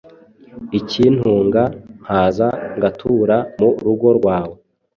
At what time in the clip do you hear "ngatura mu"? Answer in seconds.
2.77-3.69